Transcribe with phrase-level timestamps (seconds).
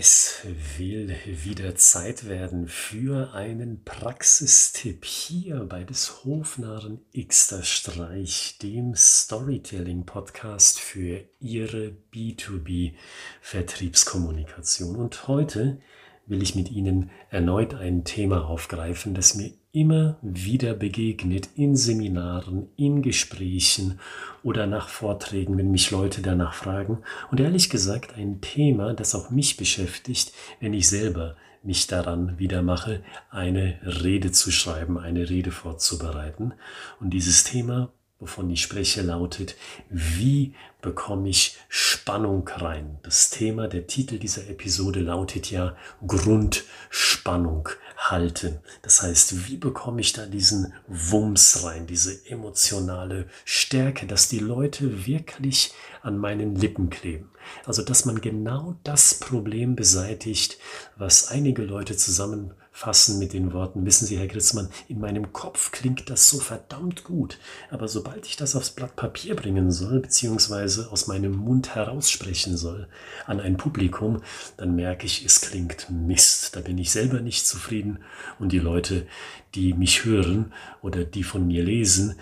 [0.00, 8.94] Es will wieder Zeit werden für einen Praxistipp hier bei des Hofnarren Xter Streich, dem
[8.94, 14.94] Storytelling-Podcast für Ihre B2B-Vertriebskommunikation.
[14.94, 15.80] Und heute
[16.26, 22.68] will ich mit Ihnen erneut ein Thema aufgreifen, das mir immer wieder begegnet in Seminaren,
[22.76, 24.00] in Gesprächen
[24.42, 26.98] oder nach Vorträgen, wenn mich Leute danach fragen.
[27.30, 32.62] Und ehrlich gesagt ein Thema, das auch mich beschäftigt, wenn ich selber mich daran wieder
[32.62, 36.54] mache, eine Rede zu schreiben, eine Rede vorzubereiten.
[36.98, 39.56] Und dieses Thema wovon ich spreche, lautet,
[39.90, 42.98] wie bekomme ich Spannung rein?
[43.02, 45.76] Das Thema, der Titel dieser Episode lautet ja
[46.06, 48.58] Grundspannung halten.
[48.82, 55.06] Das heißt, wie bekomme ich da diesen Wumms rein, diese emotionale Stärke, dass die Leute
[55.06, 57.30] wirklich an meinen Lippen kleben.
[57.64, 60.58] Also, dass man genau das Problem beseitigt,
[60.96, 65.72] was einige Leute zusammen fassen mit den Worten, wissen Sie, Herr Gritzmann, in meinem Kopf
[65.72, 67.40] klingt das so verdammt gut,
[67.72, 72.86] aber sobald ich das aufs Blatt Papier bringen soll, beziehungsweise aus meinem Mund heraussprechen soll
[73.26, 74.22] an ein Publikum,
[74.58, 76.54] dann merke ich, es klingt Mist.
[76.54, 77.98] Da bin ich selber nicht zufrieden.
[78.38, 79.08] Und die Leute,
[79.56, 82.14] die mich hören oder die von mir lesen,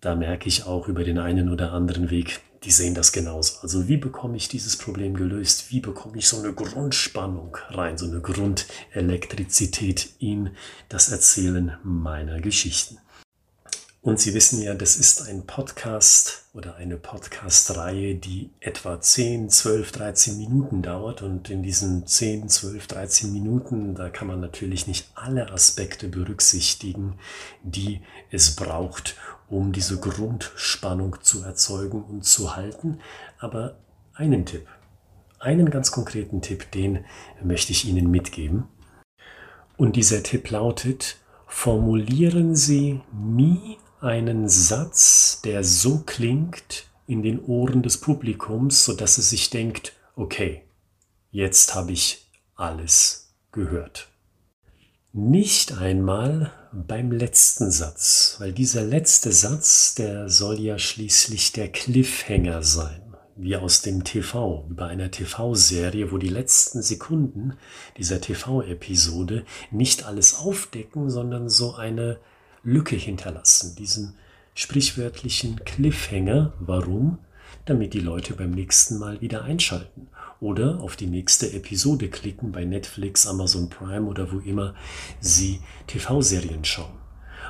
[0.00, 3.60] da merke ich auch über den einen oder anderen Weg, die sehen das genauso.
[3.62, 5.70] Also wie bekomme ich dieses Problem gelöst?
[5.70, 10.50] Wie bekomme ich so eine Grundspannung rein, so eine Grundelektrizität in
[10.88, 12.98] das Erzählen meiner Geschichten?
[14.02, 19.92] Und Sie wissen ja, das ist ein Podcast oder eine Podcast-Reihe, die etwa 10, 12,
[19.92, 21.20] 13 Minuten dauert.
[21.20, 27.18] Und in diesen 10, 12, 13 Minuten, da kann man natürlich nicht alle Aspekte berücksichtigen,
[27.62, 29.16] die es braucht,
[29.50, 33.00] um diese Grundspannung zu erzeugen und zu halten.
[33.38, 33.76] Aber
[34.14, 34.66] einen Tipp,
[35.38, 37.04] einen ganz konkreten Tipp, den
[37.42, 38.68] möchte ich Ihnen mitgeben.
[39.76, 41.16] Und dieser Tipp lautet,
[41.46, 49.30] formulieren Sie nie einen Satz, der so klingt in den Ohren des Publikums, sodass es
[49.30, 50.62] sich denkt, okay,
[51.30, 54.08] jetzt habe ich alles gehört.
[55.12, 62.62] Nicht einmal beim letzten Satz, weil dieser letzte Satz, der soll ja schließlich der Cliffhanger
[62.62, 63.02] sein,
[63.36, 67.54] wie aus dem TV, wie bei einer TV-Serie, wo die letzten Sekunden
[67.96, 72.18] dieser TV-Episode nicht alles aufdecken, sondern so eine
[72.62, 74.14] Lücke hinterlassen, diesen
[74.54, 76.52] sprichwörtlichen Cliffhanger.
[76.60, 77.18] Warum?
[77.64, 80.08] Damit die Leute beim nächsten Mal wieder einschalten
[80.40, 84.74] oder auf die nächste Episode klicken bei Netflix, Amazon Prime oder wo immer
[85.20, 86.98] Sie TV-Serien schauen.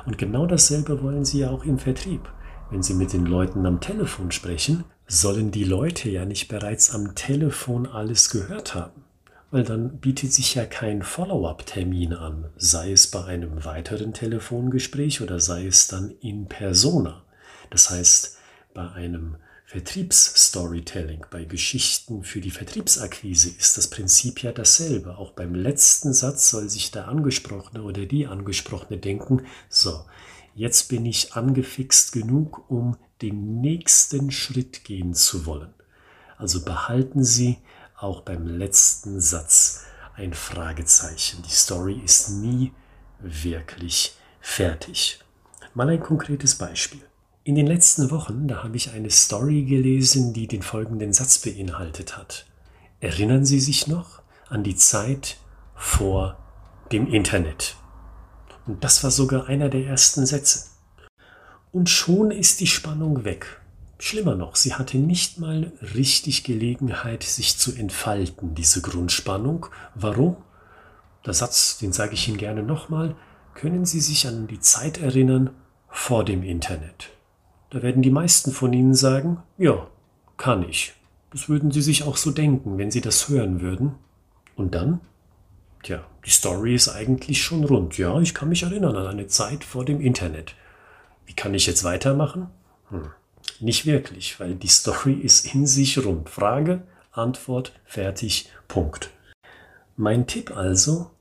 [0.05, 2.29] Und genau dasselbe wollen Sie ja auch im Vertrieb.
[2.69, 7.15] Wenn Sie mit den Leuten am Telefon sprechen, sollen die Leute ja nicht bereits am
[7.15, 9.03] Telefon alles gehört haben
[9.51, 15.41] weil dann bietet sich ja kein Follow-up-Termin an, sei es bei einem weiteren Telefongespräch oder
[15.41, 17.23] sei es dann in persona.
[17.69, 18.37] Das heißt,
[18.73, 19.35] bei einem
[19.71, 25.17] Vertriebsstorytelling, bei Geschichten für die Vertriebsakquise ist das Prinzip ja dasselbe.
[25.17, 30.03] Auch beim letzten Satz soll sich der Angesprochene oder die Angesprochene denken, so,
[30.55, 35.73] jetzt bin ich angefixt genug, um den nächsten Schritt gehen zu wollen.
[36.37, 37.57] Also behalten Sie
[37.95, 41.43] auch beim letzten Satz ein Fragezeichen.
[41.43, 42.73] Die Story ist nie
[43.21, 45.21] wirklich fertig.
[45.73, 46.99] Mal ein konkretes Beispiel.
[47.43, 52.15] In den letzten Wochen, da habe ich eine Story gelesen, die den folgenden Satz beinhaltet
[52.15, 52.45] hat.
[52.99, 55.37] Erinnern Sie sich noch an die Zeit
[55.73, 56.37] vor
[56.91, 57.77] dem Internet?
[58.67, 60.67] Und das war sogar einer der ersten Sätze.
[61.71, 63.59] Und schon ist die Spannung weg.
[63.97, 69.65] Schlimmer noch, sie hatte nicht mal richtig Gelegenheit, sich zu entfalten, diese Grundspannung.
[69.95, 70.37] Warum?
[71.25, 73.15] Der Satz, den sage ich Ihnen gerne nochmal.
[73.55, 75.49] Können Sie sich an die Zeit erinnern
[75.89, 77.09] vor dem Internet?
[77.71, 79.87] Da werden die meisten von Ihnen sagen, ja,
[80.35, 80.93] kann ich.
[81.31, 83.95] Das würden Sie sich auch so denken, wenn Sie das hören würden.
[84.57, 84.99] Und dann?
[85.81, 87.97] Tja, die Story ist eigentlich schon rund.
[87.97, 90.53] Ja, ich kann mich erinnern an eine Zeit vor dem Internet.
[91.25, 92.47] Wie kann ich jetzt weitermachen?
[92.89, 93.09] Hm.
[93.61, 96.29] Nicht wirklich, weil die Story ist in sich rund.
[96.29, 99.11] Frage, Antwort, fertig, Punkt.
[99.95, 101.11] Mein Tipp also,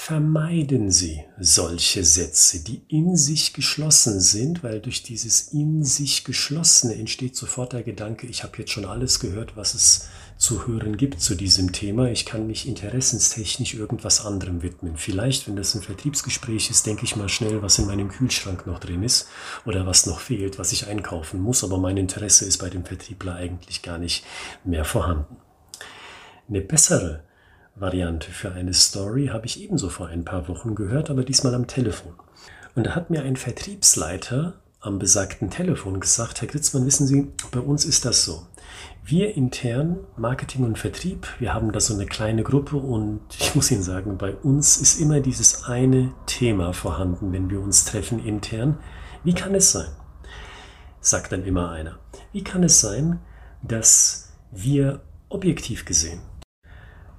[0.00, 6.94] vermeiden Sie solche Sätze, die in sich geschlossen sind, weil durch dieses in sich geschlossene
[6.94, 10.08] entsteht sofort der Gedanke, ich habe jetzt schon alles gehört, was es
[10.38, 12.08] zu hören gibt zu diesem Thema.
[12.10, 14.96] Ich kann mich interessenstechnisch irgendwas anderem widmen.
[14.96, 18.78] Vielleicht, wenn das ein Vertriebsgespräch ist, denke ich mal schnell, was in meinem Kühlschrank noch
[18.78, 19.26] drin ist
[19.66, 21.64] oder was noch fehlt, was ich einkaufen muss.
[21.64, 24.24] Aber mein Interesse ist bei dem Vertriebler eigentlich gar nicht
[24.64, 25.36] mehr vorhanden.
[26.48, 27.27] Eine bessere
[27.80, 31.66] Variante für eine Story habe ich ebenso vor ein paar Wochen gehört, aber diesmal am
[31.66, 32.12] Telefon.
[32.74, 37.60] Und da hat mir ein Vertriebsleiter am besagten Telefon gesagt, Herr Gritzmann, wissen Sie, bei
[37.60, 38.46] uns ist das so.
[39.04, 43.70] Wir intern, Marketing und Vertrieb, wir haben da so eine kleine Gruppe und ich muss
[43.70, 48.78] Ihnen sagen, bei uns ist immer dieses eine Thema vorhanden, wenn wir uns treffen intern.
[49.24, 49.90] Wie kann es sein?
[51.00, 51.98] Sagt dann immer einer.
[52.32, 53.20] Wie kann es sein,
[53.62, 56.20] dass wir objektiv gesehen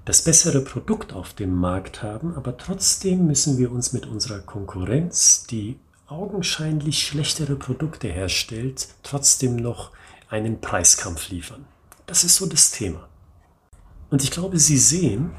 [0.10, 5.46] das bessere Produkt auf dem Markt haben, aber trotzdem müssen wir uns mit unserer Konkurrenz,
[5.46, 5.78] die
[6.08, 9.92] augenscheinlich schlechtere Produkte herstellt, trotzdem noch
[10.28, 11.64] einen Preiskampf liefern.
[12.08, 13.08] Das ist so das Thema.
[14.10, 15.30] Und ich glaube, Sie sehen,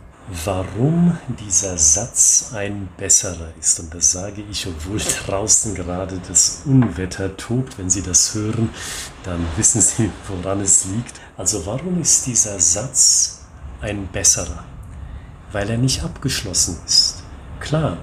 [0.44, 3.80] warum dieser Satz ein besserer ist.
[3.80, 7.76] Und das sage ich, obwohl draußen gerade das Unwetter tobt.
[7.76, 8.70] Wenn Sie das hören,
[9.24, 11.20] dann wissen Sie, woran es liegt.
[11.36, 13.39] Also warum ist dieser Satz
[13.80, 14.64] ein besserer,
[15.52, 17.22] weil er nicht abgeschlossen ist.
[17.60, 17.98] Klar,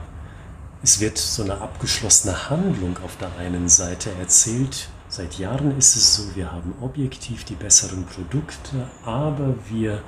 [0.83, 4.89] es wird so eine abgeschlossene Handlung auf der einen Seite erzählt.
[5.09, 10.01] Seit Jahren ist es so, wir haben objektiv die besseren Produkte, aber wir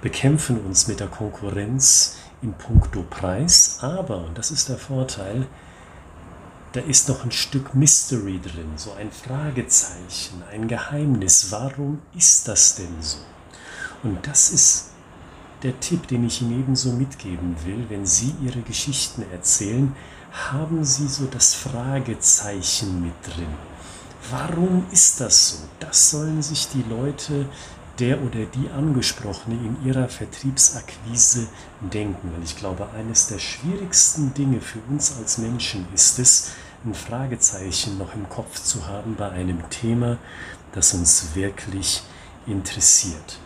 [0.00, 3.78] bekämpfen uns mit der Konkurrenz in puncto Preis.
[3.80, 5.46] Aber, und das ist der Vorteil,
[6.72, 11.48] da ist noch ein Stück Mystery drin, so ein Fragezeichen, ein Geheimnis.
[11.50, 13.18] Warum ist das denn so?
[14.02, 14.90] Und das ist
[15.62, 17.86] der Tipp, den ich Ihnen ebenso mitgeben will.
[17.88, 19.94] Wenn Sie Ihre Geschichten erzählen,
[20.32, 23.54] haben Sie so das Fragezeichen mit drin.
[24.30, 25.56] Warum ist das so?
[25.80, 27.46] Das sollen sich die Leute,
[27.98, 31.46] der oder die Angesprochene in ihrer Vertriebsakquise
[31.80, 32.32] denken.
[32.32, 36.52] Weil ich glaube, eines der schwierigsten Dinge für uns als Menschen ist es,
[36.84, 40.18] ein Fragezeichen noch im Kopf zu haben bei einem Thema,
[40.72, 42.02] das uns wirklich
[42.46, 43.38] interessiert.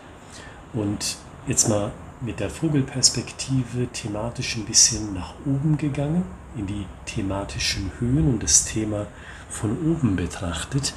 [0.73, 1.17] Und
[1.47, 1.91] jetzt mal
[2.21, 6.23] mit der Vogelperspektive thematisch ein bisschen nach oben gegangen,
[6.55, 9.07] in die thematischen Höhen und das Thema
[9.49, 10.93] von oben betrachtet,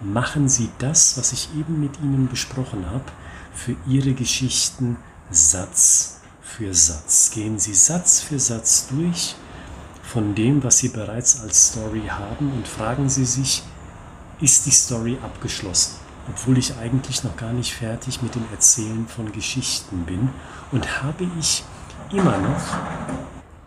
[0.00, 3.04] machen Sie das, was ich eben mit Ihnen besprochen habe,
[3.54, 4.96] für Ihre Geschichten
[5.30, 7.30] Satz für Satz.
[7.32, 9.36] Gehen Sie Satz für Satz durch
[10.02, 13.62] von dem, was Sie bereits als Story haben und fragen Sie sich,
[14.40, 16.03] ist die Story abgeschlossen?
[16.28, 20.30] Obwohl ich eigentlich noch gar nicht fertig mit dem Erzählen von Geschichten bin
[20.72, 21.64] und habe ich
[22.10, 22.62] immer noch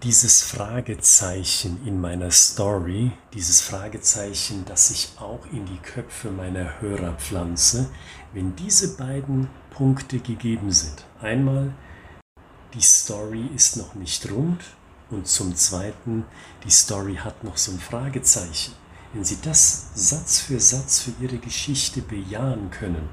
[0.04, 7.14] dieses Fragezeichen in meiner Story, dieses Fragezeichen, das ich auch in die Köpfe meiner Hörer
[7.14, 7.90] pflanze,
[8.34, 11.06] wenn diese beiden Punkte gegeben sind.
[11.20, 11.74] Einmal,
[12.74, 14.64] die Story ist noch nicht rund
[15.10, 16.26] und zum Zweiten,
[16.64, 18.74] die Story hat noch so ein Fragezeichen.
[19.14, 23.10] Wenn Sie das Satz für Satz für Ihre Geschichte bejahen können,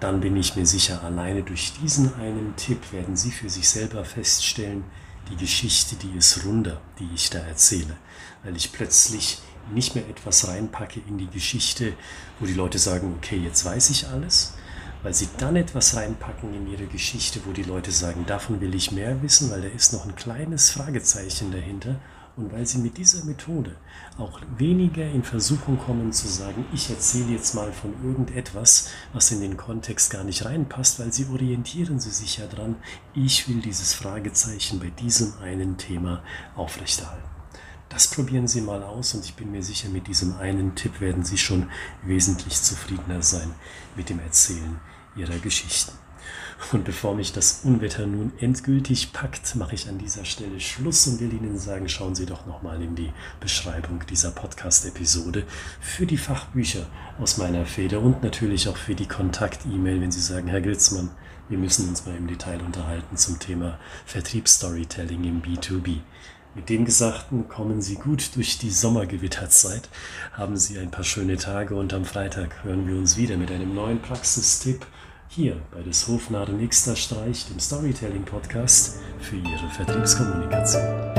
[0.00, 4.04] dann bin ich mir sicher, alleine durch diesen einen Tipp werden Sie für sich selber
[4.04, 4.84] feststellen,
[5.30, 7.96] die Geschichte, die ist runder, die ich da erzähle,
[8.44, 9.38] weil ich plötzlich
[9.72, 11.94] nicht mehr etwas reinpacke in die Geschichte,
[12.38, 14.54] wo die Leute sagen, okay, jetzt weiß ich alles,
[15.02, 18.92] weil sie dann etwas reinpacken in ihre Geschichte, wo die Leute sagen, davon will ich
[18.92, 21.96] mehr wissen, weil da ist noch ein kleines Fragezeichen dahinter
[22.36, 23.76] und weil sie mit dieser Methode
[24.18, 29.40] auch weniger in Versuchung kommen zu sagen, ich erzähle jetzt mal von irgendetwas, was in
[29.40, 32.76] den Kontext gar nicht reinpasst, weil sie orientieren sie sich ja dran,
[33.14, 36.22] ich will dieses Fragezeichen bei diesem einen Thema
[36.54, 37.24] aufrechterhalten.
[37.88, 41.24] Das probieren Sie mal aus und ich bin mir sicher, mit diesem einen Tipp werden
[41.24, 41.70] Sie schon
[42.02, 43.54] wesentlich zufriedener sein
[43.94, 44.80] mit dem Erzählen
[45.14, 45.92] Ihrer Geschichten.
[46.72, 51.20] Und bevor mich das Unwetter nun endgültig packt, mache ich an dieser Stelle Schluss und
[51.20, 55.44] will Ihnen sagen, schauen Sie doch nochmal in die Beschreibung dieser Podcast-Episode
[55.80, 56.86] für die Fachbücher
[57.20, 61.10] aus meiner Feder und natürlich auch für die Kontakt-E-Mail, wenn Sie sagen, Herr Gilzmann,
[61.48, 66.00] wir müssen uns mal im Detail unterhalten zum Thema Vertriebsstorytelling im B2B.
[66.56, 69.90] Mit dem Gesagten kommen Sie gut durch die Sommergewitterzeit,
[70.32, 73.74] haben Sie ein paar schöne Tage und am Freitag hören wir uns wieder mit einem
[73.74, 74.86] neuen Praxistipp
[75.28, 81.15] hier bei des Hofnarren Xter Streich, dem Storytelling Podcast für Ihre Vertriebskommunikation.